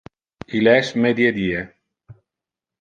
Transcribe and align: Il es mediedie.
Il 0.59 0.69
es 0.71 0.89
mediedie. 1.05 1.61